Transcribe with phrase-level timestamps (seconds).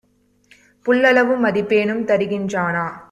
[0.85, 2.85] புல்லளவு மதிப்பேனும் தருகின் றானா?